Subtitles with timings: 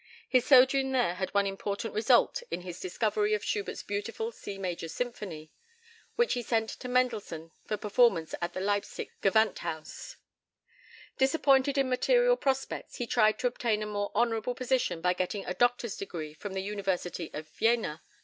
[0.27, 4.87] His sojourn there had one important result in his discovery of Schubert's beautiful C major
[4.87, 5.51] Symphony,
[6.15, 10.15] which he sent to Mendelssohn for performance at the Leipsic Gewandhaus.
[11.19, 15.53] Disappointed in material prospects, he tried to obtain a more honourable position by getting a
[15.53, 18.01] Doctor's degree from the University of Jena.